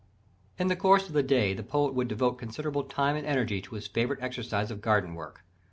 [0.59, 3.75] _In the course of the day the poet would devote considerable time and energy to
[3.75, 5.43] his favourite exercise of garden work.